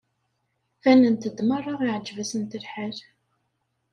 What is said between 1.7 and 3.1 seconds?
iεǧeb-asent lḥal.